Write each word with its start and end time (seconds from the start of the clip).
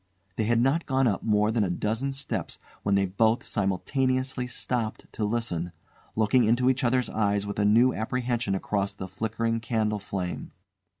They 0.35 0.45
had 0.45 0.59
not 0.59 0.87
gone 0.87 1.05
up 1.05 1.21
more 1.21 1.51
than 1.51 1.63
a 1.63 1.69
dozen 1.69 2.11
steps 2.13 2.57
when 2.81 2.95
they 2.95 3.05
both 3.05 3.43
simultaneously 3.45 4.47
stopped 4.47 5.05
to 5.13 5.23
listen, 5.23 5.73
looking 6.15 6.43
into 6.45 6.71
each 6.71 6.83
other's 6.83 7.11
eyes 7.11 7.45
with 7.45 7.59
a 7.59 7.65
new 7.65 7.93
apprehension 7.93 8.55
across 8.55 8.95
the 8.95 9.07
flickering 9.07 9.59
candle 9.59 9.99
flame. 9.99 10.53